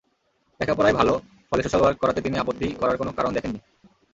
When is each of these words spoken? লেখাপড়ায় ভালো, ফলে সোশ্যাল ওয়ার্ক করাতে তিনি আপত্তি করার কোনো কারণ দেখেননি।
লেখাপড়ায় 0.59 0.95
ভালো, 0.95 1.13
ফলে 1.49 1.61
সোশ্যাল 1.63 1.81
ওয়ার্ক 1.81 1.97
করাতে 2.01 2.19
তিনি 2.21 2.35
আপত্তি 2.37 2.67
করার 2.81 2.97
কোনো 2.97 3.11
কারণ 3.11 3.31
দেখেননি। 3.33 3.59